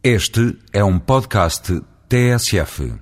[0.00, 2.94] Este é um podcast TSF.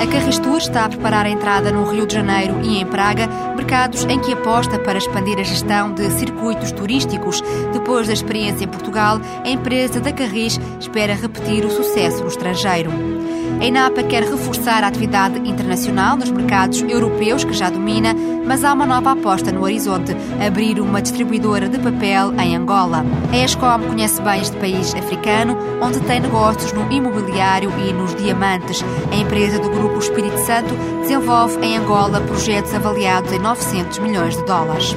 [0.00, 4.02] A Carristur está a preparar a entrada no Rio de Janeiro e em Praga, mercados
[4.06, 7.40] em que aposta para expandir a gestão de circuitos turísticos.
[7.72, 12.90] Depois da experiência em Portugal, a empresa da Carris espera repetir o sucesso no estrangeiro.
[13.60, 18.14] A INAPA quer reforçar a atividade internacional nos mercados europeus que já domina,
[18.46, 23.04] mas há uma nova aposta no horizonte: abrir uma distribuidora de papel em Angola.
[23.32, 28.84] A ESCOM conhece bem este país africano, onde tem negócios no imobiliário e nos diamantes.
[29.10, 34.44] A empresa do Grupo Espírito Santo desenvolve em Angola projetos avaliados em 900 milhões de
[34.44, 34.94] dólares.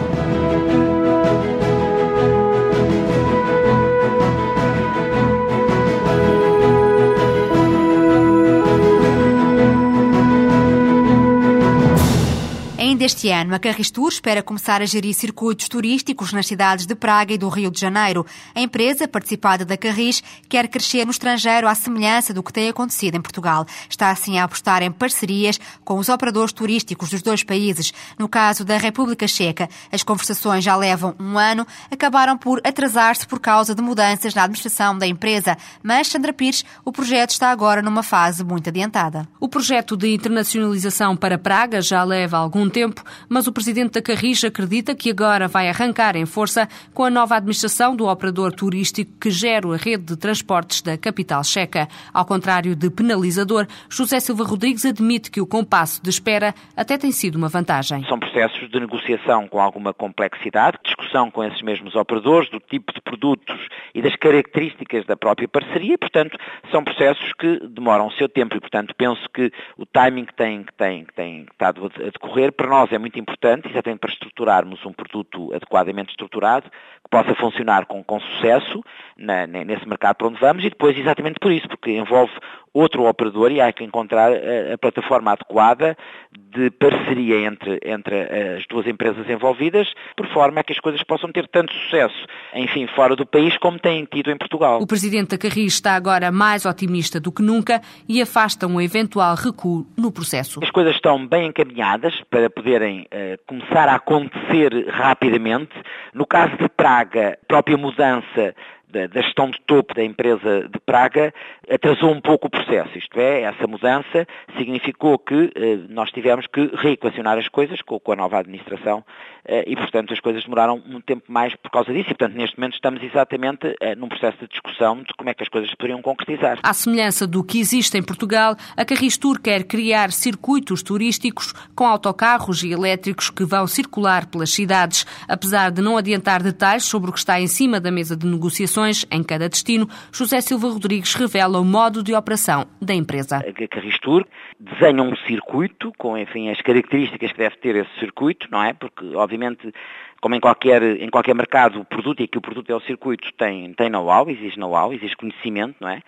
[13.07, 17.37] Este ano, a Carristur espera começar a gerir circuitos turísticos nas cidades de Praga e
[17.37, 18.25] do Rio de Janeiro.
[18.53, 23.15] A empresa, participada da Carris, quer crescer no estrangeiro à semelhança do que tem acontecido
[23.15, 23.65] em Portugal.
[23.89, 27.93] Está assim a apostar em parcerias com os operadores turísticos dos dois países.
[28.19, 33.39] No caso da República Checa, as conversações já levam um ano, acabaram por atrasar-se por
[33.39, 35.57] causa de mudanças na administração da empresa.
[35.81, 39.25] Mas, Sandra Pires, o projeto está agora numa fase muito adiantada.
[39.39, 42.96] O projeto de internacionalização para Praga já leva algum tempo,
[43.29, 47.35] mas o presidente da Carris acredita que agora vai arrancar em força com a nova
[47.35, 51.87] administração do operador turístico que gera a rede de transportes da capital checa.
[52.13, 57.11] Ao contrário de penalizador, José Silva Rodrigues admite que o compasso de espera até tem
[57.11, 58.05] sido uma vantagem.
[58.05, 63.01] São processos de negociação com alguma complexidade, discussão com esses mesmos operadores, do tipo de
[63.01, 63.57] produtos
[63.93, 66.37] e das características da própria parceria, portanto,
[66.71, 70.63] são processos que demoram o seu tempo e, portanto, penso que o timing que tem,
[70.63, 74.85] que tem, que tem estado a decorrer para nós é muito importante, exatamente para estruturarmos
[74.85, 78.83] um produto adequadamente estruturado, que possa funcionar com, com sucesso
[79.17, 82.33] na, nesse mercado para onde vamos e depois exatamente por isso, porque envolve
[82.73, 85.97] outro operador e há que encontrar a, plataforma adequada
[86.31, 88.21] de parceria entre, entre
[88.57, 92.15] as duas empresas envolvidas, por forma a que as coisas possam ter tanto sucesso,
[92.53, 94.81] enfim, fora do país como têm tido em Portugal.
[94.81, 99.35] O presidente da Carris está agora mais otimista do que nunca e afasta um eventual
[99.35, 100.59] recuo no processo.
[100.63, 105.71] As coisas estão bem encaminhadas para poderem uh, começar a acontecer rapidamente.
[106.13, 108.55] No caso de Praga, a própria mudança
[108.97, 111.33] da, da, gestão de topo da empresa de Praga
[111.69, 112.97] atrasou um pouco o processo.
[112.97, 114.27] Isto é, essa mudança
[114.57, 119.03] significou que eh, nós tivemos que reequacionar as coisas com, com a nova administração
[119.45, 122.09] eh, e, portanto, as coisas demoraram um tempo mais por causa disso.
[122.11, 125.43] E, portanto, neste momento estamos exatamente eh, num processo de discussão de como é que
[125.43, 126.59] as coisas poderiam concretizar.
[126.63, 132.63] À semelhança do que existe em Portugal, a Carristur quer criar circuitos turísticos com autocarros
[132.63, 135.05] e elétricos que vão circular pelas cidades.
[135.27, 138.86] Apesar de não adiantar detalhes sobre o que está em cima da mesa de negociações,
[139.11, 143.37] em cada destino, José Silva Rodrigues revela o modo de operação da empresa.
[143.37, 144.25] A Carristur
[144.59, 148.73] desenha um circuito com, enfim, as características que deve ter esse circuito, não é?
[148.73, 149.73] Porque, obviamente,
[150.19, 153.31] como em qualquer, em qualquer mercado, o produto, e aqui o produto é o circuito,
[153.37, 156.01] tem, tem know-how, exige know-how, exige conhecimento, não é?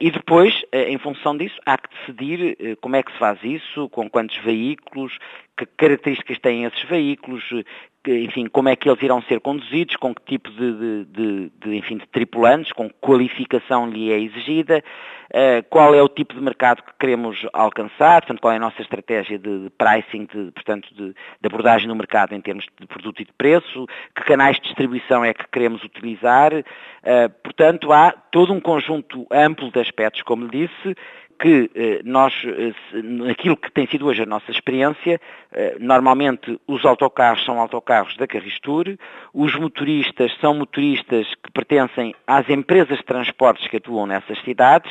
[0.00, 4.10] E depois, em função disso, há que decidir como é que se faz isso, com
[4.10, 5.16] quantos veículos,
[5.56, 7.44] que características têm esses veículos,
[8.10, 11.98] enfim, como é que eles irão ser conduzidos, com que tipo de, de, de, enfim,
[11.98, 14.82] de tripulantes, com que qualificação lhe é exigida,
[15.30, 18.80] uh, qual é o tipo de mercado que queremos alcançar, portanto, qual é a nossa
[18.82, 21.14] estratégia de, de pricing, de, portanto, de,
[21.44, 25.32] abordagem no mercado em termos de produto e de preço, que canais de distribuição é
[25.34, 30.96] que queremos utilizar, uh, portanto, há todo um conjunto amplo de aspectos, como lhe disse,
[31.38, 35.20] que eh, nós, eh, aquilo que tem sido hoje a nossa experiência,
[35.52, 38.96] eh, normalmente os autocarros são autocarros da Carristur,
[39.32, 44.90] os motoristas são motoristas que pertencem às empresas de transportes que atuam nessas cidades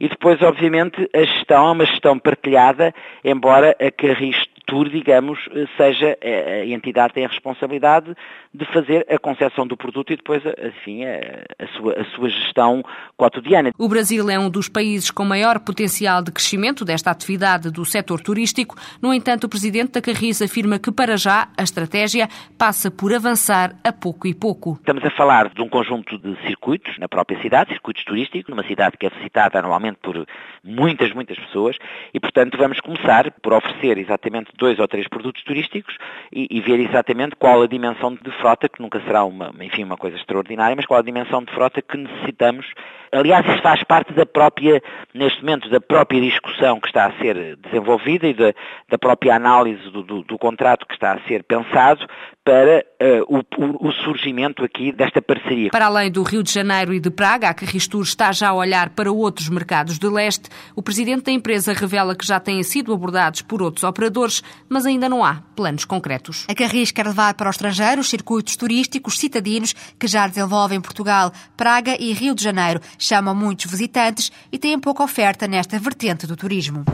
[0.00, 2.92] e depois, obviamente, a gestão é uma gestão partilhada,
[3.24, 5.38] embora a Carristur Tour, digamos,
[5.76, 8.14] seja a entidade que tem a responsabilidade
[8.52, 12.82] de fazer a concepção do produto e depois, enfim, a, a, sua, a sua gestão
[13.16, 13.72] cotidiana.
[13.76, 18.20] O Brasil é um dos países com maior potencial de crescimento desta atividade do setor
[18.20, 18.76] turístico.
[19.02, 23.74] No entanto, o presidente da Carris afirma que, para já, a estratégia passa por avançar
[23.82, 24.76] a pouco e pouco.
[24.80, 28.96] Estamos a falar de um conjunto de circuitos na própria cidade, circuitos turísticos, numa cidade
[28.96, 30.26] que é visitada anualmente por
[30.62, 31.76] muitas, muitas pessoas
[32.12, 35.96] e, portanto, vamos começar por oferecer exatamente dois ou três produtos turísticos
[36.32, 39.96] e, e, ver exatamente qual a dimensão de frota, que nunca será uma, enfim, uma
[39.96, 42.66] coisa extraordinária, mas qual a dimensão de frota que necessitamos.
[43.12, 47.56] Aliás, isso faz parte da própria, neste momento, da própria discussão que está a ser
[47.56, 48.52] desenvolvida e da,
[48.88, 52.06] da própria análise do, do, do, contrato que está a ser pensado
[52.44, 55.70] para uh, o, o, surgimento aqui desta parceria.
[55.70, 58.90] Para além do Rio de Janeiro e de Praga, a Carristur está já a olhar
[58.90, 60.50] para outros mercados de leste.
[60.76, 65.08] O presidente da empresa revela que já têm sido abordados por outros operadores, mas ainda
[65.08, 66.44] não há planos concretos.
[66.48, 71.32] A Carris quer levar para o estrangeiro os circuitos turísticos citadinos que já desenvolvem Portugal,
[71.56, 72.80] Praga e Rio de Janeiro.
[72.98, 76.84] Chamam muitos visitantes e têm pouca oferta nesta vertente do turismo.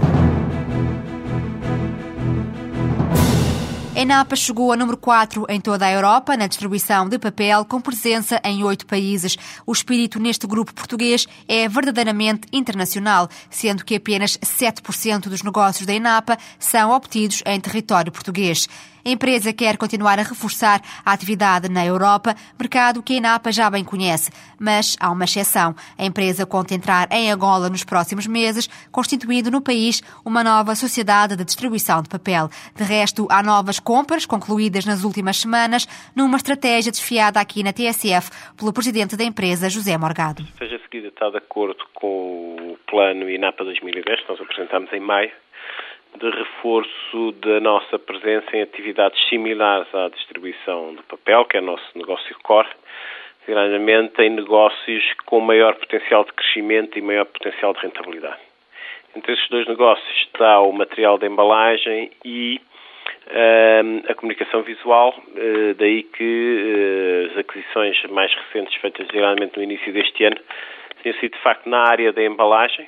[4.01, 7.83] A Napa chegou a número 4 em toda a Europa na distribuição de papel, com
[7.83, 9.37] presença em oito países.
[9.67, 15.93] O espírito neste grupo português é verdadeiramente internacional, sendo que apenas 7% dos negócios da
[15.93, 18.67] Enapa são obtidos em território português.
[19.05, 23.71] A empresa quer continuar a reforçar a atividade na Europa, mercado que a Enapa já
[23.71, 24.31] bem conhece.
[24.59, 25.75] Mas há uma exceção.
[25.99, 31.37] A empresa conta entrar em Angola nos próximos meses, constituindo no país uma nova sociedade
[31.37, 32.49] de distribuição de papel.
[32.77, 38.31] De resto, há novas compras concluídas nas últimas semanas, numa estratégia desfiada aqui na TSF
[38.57, 40.45] pelo presidente da empresa, José Morgado.
[40.59, 45.31] Seja seguida está de acordo com o plano INAPA 2010, que nós apresentamos em maio,
[46.19, 51.65] de reforço da nossa presença em atividades similares à distribuição de papel, que é o
[51.65, 52.69] nosso negócio core,
[53.41, 58.41] designadamente em negócios com maior potencial de crescimento e maior potencial de rentabilidade.
[59.17, 62.61] Entre esses dois negócios está o material de embalagem e
[63.27, 69.63] uh, a comunicação visual, uh, daí que uh, as aquisições mais recentes feitas geralmente no
[69.63, 70.37] início deste ano
[71.03, 72.87] tenham sido de facto na área da embalagem,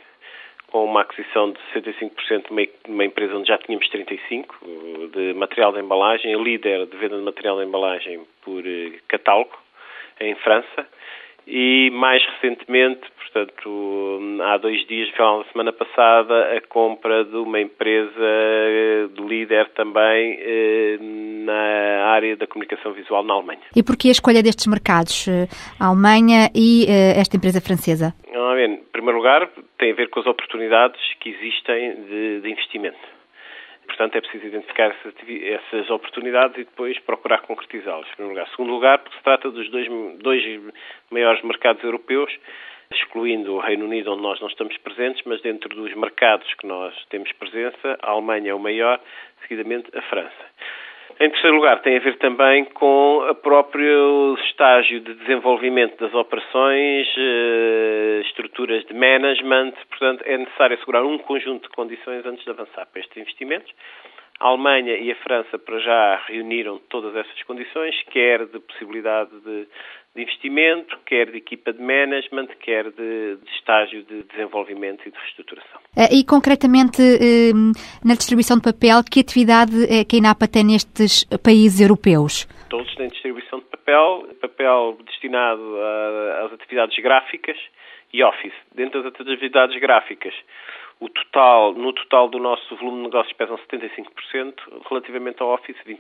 [0.73, 4.47] com uma aquisição de 65% de uma empresa onde já tínhamos 35%
[5.13, 9.53] de material de embalagem, líder de venda de material de embalagem por eh, catálogo
[10.19, 10.89] em França
[11.47, 17.61] e mais recentemente, portanto, há dois dias, final da semana passada, a compra de uma
[17.61, 20.99] empresa eh, de líder também eh,
[21.45, 23.61] na área da comunicação visual na Alemanha.
[23.77, 25.27] E porquê a escolha destes mercados,
[25.79, 28.15] a Alemanha e esta empresa francesa?
[28.33, 29.51] Em primeiro lugar,
[29.83, 33.01] tem a ver com as oportunidades que existem de, de investimento.
[33.85, 35.13] Portanto, é preciso identificar essas,
[35.43, 38.47] essas oportunidades e depois procurar concretizá-las, em primeiro lugar.
[38.47, 39.89] Em segundo lugar, porque se trata dos dois,
[40.21, 40.63] dois
[41.11, 42.33] maiores mercados europeus,
[42.95, 46.95] excluindo o Reino Unido, onde nós não estamos presentes, mas dentro dos mercados que nós
[47.07, 49.01] temos presença, a Alemanha é o maior,
[49.41, 50.45] seguidamente a França.
[51.21, 57.07] Em terceiro lugar, tem a ver também com o próprio estágio de desenvolvimento das operações,
[57.17, 62.87] eh, estruturas de management, portanto, é necessário assegurar um conjunto de condições antes de avançar
[62.87, 63.73] para estes investimentos.
[64.41, 69.69] A Alemanha e a França, para já, reuniram todas essas condições, quer de possibilidade de,
[70.15, 75.19] de investimento, quer de equipa de management, quer de, de, estágio de desenvolvimento e de
[75.19, 75.81] reestruturação.
[75.97, 77.53] Eh, e, concretamente, eh,
[78.05, 82.47] na distribuição de papel, que atividade é que a INAPA tem nestes países europeus?
[82.69, 85.63] Todos têm distribuição de papel, papel destinado
[86.45, 87.57] às atividades gráficas
[88.13, 88.55] e Office.
[88.75, 90.35] Dentro das atividades gráficas,
[91.03, 94.55] o total, no total do nosso volume de negócios pesam 75%,
[94.89, 95.97] relativamente ao Office 25%.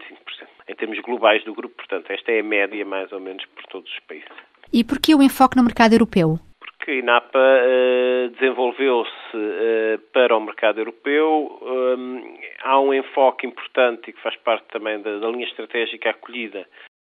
[0.68, 3.92] Em termos globais do grupo, portanto, esta é a média mais ou menos por todos
[3.92, 4.30] os países.
[4.72, 6.38] E por que o enfoque no mercado europeu?
[6.60, 11.58] Porque a INAPA uh, desenvolveu-se uh, para o mercado europeu.
[11.60, 16.64] Um, há um enfoque importante e que faz parte também da, da linha estratégica acolhida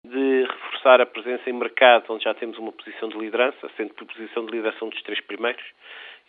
[0.06, 4.03] de reforçar a presença em mercados onde já temos uma posição de liderança, sendo que
[4.03, 5.63] a posição de liderança um dos três primeiros,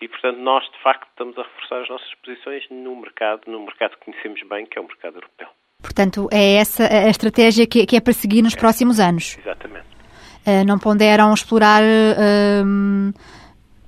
[0.01, 3.97] e, portanto, nós, de facto, estamos a reforçar as nossas posições no mercado, no mercado
[3.97, 5.49] que conhecemos bem, que é o mercado europeu.
[5.83, 8.59] Portanto, é essa a estratégia que, que é para seguir nos é.
[8.59, 9.39] próximos anos?
[9.39, 9.87] Exatamente.
[10.47, 13.13] Uh, não ponderam explorar uh,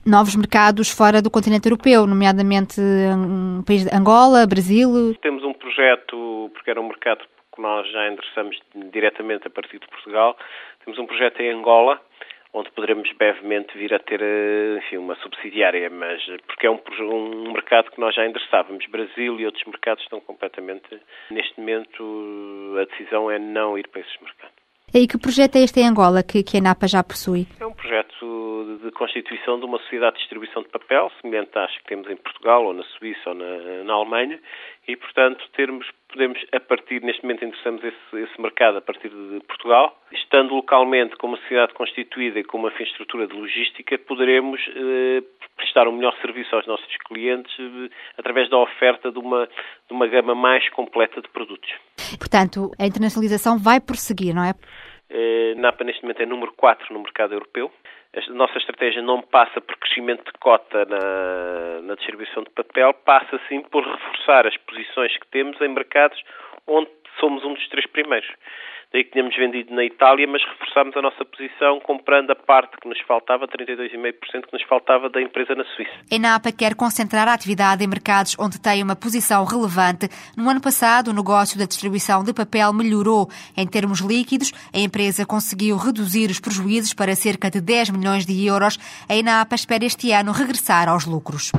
[0.07, 5.15] novos mercados fora do continente europeu, nomeadamente um, país de Angola, Brasil?
[5.21, 8.57] Temos um projeto, porque era um mercado que nós já endereçamos
[8.93, 10.37] diretamente a partir de Portugal,
[10.85, 12.01] temos um projeto em Angola,
[12.57, 17.53] onde poderemos brevemente vir a ter eh, enfim, uma subsidiária, mas porque é um, um
[17.53, 18.87] mercado que nós já endereçávamos.
[18.87, 20.89] Brasil e outros mercados estão completamente,
[21.31, 24.57] neste momento, a decisão é não ir para esses mercados.
[24.95, 27.47] E que projeto é este em Angola que, que a NAPA já possui?
[27.87, 32.16] Projeto de constituição de uma sociedade de distribuição de papel, semelhante às que temos em
[32.16, 34.40] Portugal, ou na Suíça, ou na, na Alemanha,
[34.88, 39.40] e, portanto, termos, podemos, a partir, neste momento, interessamos esse, esse mercado a partir de
[39.47, 39.97] Portugal.
[40.11, 45.23] Estando localmente com uma sociedade constituída e com uma infraestrutura de logística, poderemos eh,
[45.57, 47.88] prestar um melhor serviço aos nossos clientes eh,
[48.19, 51.71] através da oferta de uma, de uma gama mais completa de produtos.
[52.19, 54.55] Portanto, a internacionalização vai prosseguir, não é?
[55.09, 57.71] Eh, NAPA neste momento é número 4 no mercado europeu.
[58.15, 63.39] A nossa estratégia não passa por crescimento de cota na, na distribuição de papel, passa
[63.49, 66.21] sim por reforçar as posições que temos em mercados
[66.67, 68.29] onde somos um dos três primeiros
[69.05, 73.00] que tínhamos vendido na Itália, mas reforçámos a nossa posição comprando a parte que nos
[73.03, 75.93] faltava, 32,5% que nos faltava da empresa na Suíça.
[76.11, 80.09] A ENAPA quer concentrar a atividade em mercados onde tem uma posição relevante.
[80.37, 83.29] No ano passado, o negócio da distribuição de papel melhorou.
[83.57, 88.47] Em termos líquidos, a empresa conseguiu reduzir os prejuízos para cerca de 10 milhões de
[88.47, 88.79] euros.
[89.09, 91.53] A ENAPA espera este ano regressar aos lucros.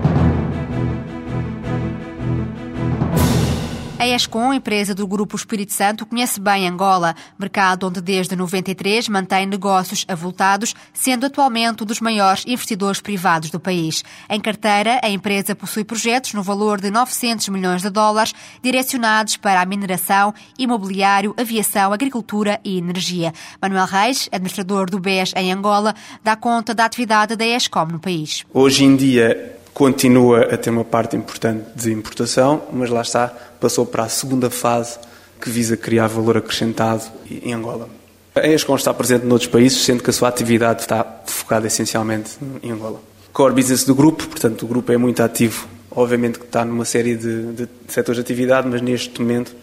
[3.99, 9.47] A Escom, empresa do Grupo Espírito Santo, conhece bem Angola, mercado onde desde 93 mantém
[9.47, 14.03] negócios avultados, sendo atualmente um dos maiores investidores privados do país.
[14.29, 19.61] Em carteira, a empresa possui projetos no valor de 900 milhões de dólares, direcionados para
[19.61, 23.33] a mineração, imobiliário, aviação, agricultura e energia.
[23.59, 28.45] Manuel Reis, administrador do BES em Angola, dá conta da atividade da Escom no país.
[28.53, 33.85] Hoje em dia, continua a ter uma parte importante de importação, mas lá está, passou
[33.85, 34.97] para a segunda fase
[35.39, 37.87] que visa criar valor acrescentado em Angola.
[38.33, 42.71] A ESCOM está presente noutros países, sendo que a sua atividade está focada essencialmente em
[42.71, 42.99] Angola.
[43.31, 47.15] Core business do grupo, portanto, o grupo é muito ativo, obviamente que está numa série
[47.15, 49.55] de, de setores de atividade, mas neste momento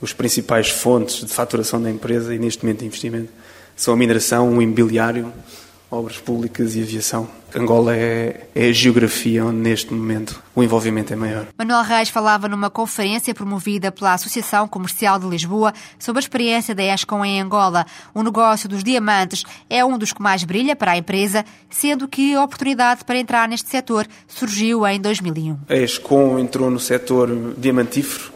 [0.00, 3.32] os principais fontes de faturação da empresa e neste momento de investimento
[3.74, 5.32] são a mineração, o imobiliário,
[5.90, 7.28] obras públicas e aviação.
[7.54, 11.46] Angola é, é, a geografia onde neste momento o envolvimento é maior.
[11.56, 16.82] Manuel Reis falava numa conferência promovida pela Associação Comercial de Lisboa sobre a experiência da
[16.82, 17.86] ESCOM em Angola.
[18.12, 22.34] O negócio dos diamantes é um dos que mais brilha para a empresa, sendo que
[22.34, 25.56] a oportunidade para entrar neste setor surgiu em 2001.
[25.68, 28.32] A ESCOM entrou no setor diamantífero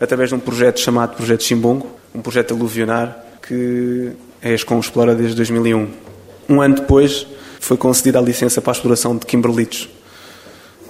[0.00, 3.16] através de um projeto chamado Projeto Chimbongo, um projeto aluvionar
[3.46, 6.11] que a ESCOM explora desde 2001
[6.52, 7.26] um ano depois,
[7.60, 9.88] foi concedida a licença para a exploração de kimberlitos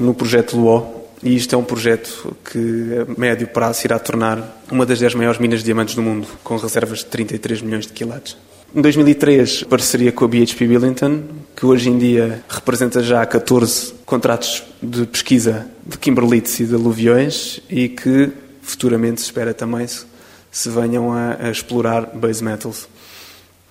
[0.01, 2.59] no projeto Luó, e isto é um projeto que,
[2.99, 6.57] a médio prazo, irá tornar uma das 10 maiores minas de diamantes do mundo, com
[6.57, 8.37] reservas de 33 milhões de quilates.
[8.75, 11.23] Em 2003, parceria com a BHP Billington,
[11.55, 17.61] que hoje em dia representa já 14 contratos de pesquisa de kimberlites e de aluviões
[17.69, 22.89] e que futuramente se espera também se, venham a, a explorar base metals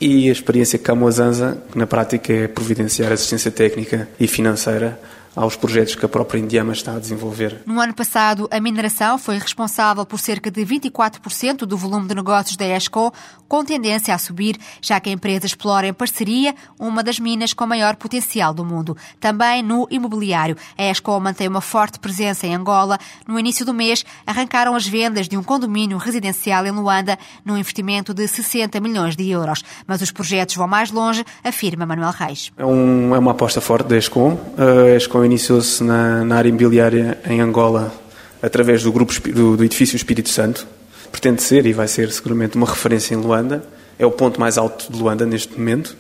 [0.01, 4.99] e a experiência que a Zanza, que na prática é providenciar assistência técnica e financeira
[5.35, 7.61] aos projetos que a própria Indiama está a desenvolver.
[7.65, 12.57] No ano passado, a mineração foi responsável por cerca de 24% do volume de negócios
[12.57, 13.13] da ESCO,
[13.47, 17.65] com tendência a subir, já que a empresa explora em parceria uma das minas com
[17.65, 18.95] maior potencial do mundo.
[19.19, 22.97] Também no imobiliário, a ESCO mantém uma forte presença em Angola.
[23.27, 28.13] No início do mês, arrancaram as vendas de um condomínio residencial em Luanda, num investimento
[28.13, 29.63] de 60 milhões de euros.
[29.85, 32.51] Mas os projetos vão mais longe, afirma Manuel Reis.
[32.57, 34.39] É, um, é uma aposta forte da ESCO.
[34.57, 37.93] A ESCO iniciou-se na, na, área imobiliária em Angola
[38.41, 40.67] através do grupo do, do, edifício Espírito Santo.
[41.11, 43.63] Pretende ser e vai ser seguramente uma referência em Luanda.
[43.99, 45.95] É o ponto mais alto de Luanda neste momento.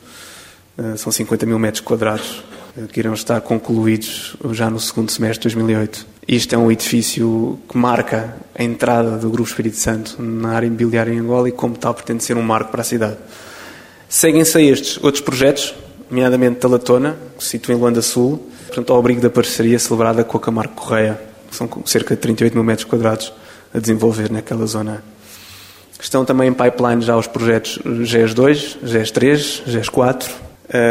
[0.77, 2.43] Uh, são 50 mil metros quadrados
[2.77, 6.07] uh, que irão estar concluídos já no segundo semestre de 2008.
[6.27, 11.11] Isto é um edifício que marca a entrada do Grupo Espírito Santo na área imobiliária
[11.11, 13.17] em Angola e, como tal, pretende ser um marco para a cidade.
[14.07, 15.73] Seguem-se a estes outros projetos,
[16.11, 20.37] nomeadamente Talatona, que se situa em Luanda Sul, portanto, ao abrigo da parceria celebrada com
[20.37, 23.33] a Camargo Correia, que são cerca de 38 mil metros quadrados
[23.73, 25.01] a desenvolver naquela zona.
[25.99, 30.29] Estão também em pipeline já os projetos GES 2, GES 3, GES 4,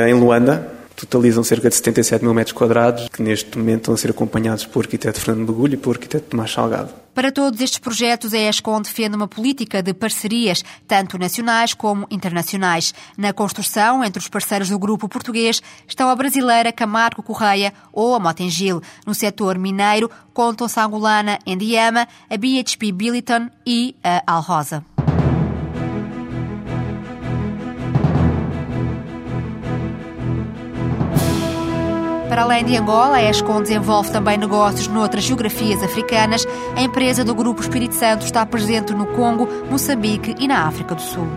[0.08, 0.66] em Luanda,
[1.06, 4.84] totalizam cerca de 77 mil metros quadrados, que neste momento estão a ser acompanhados por
[4.84, 6.92] arquiteto Fernando Bagulho e por arquiteto Tomás Salgado.
[7.14, 12.94] Para todos estes projetos, a ESCOM defende uma política de parcerias, tanto nacionais como internacionais.
[13.18, 18.20] Na construção, entre os parceiros do grupo português, estão a brasileira Camargo Correia ou a
[18.20, 18.80] Motengil.
[19.04, 24.84] No setor mineiro, contam-se a angolana Endiama, a BHP Billiton e a Alrosa.
[32.40, 36.46] Para além de Angola, a ESCOM desenvolve também negócios noutras geografias africanas.
[36.74, 41.02] A empresa do Grupo Espírito Santo está presente no Congo, Moçambique e na África do
[41.02, 41.28] Sul.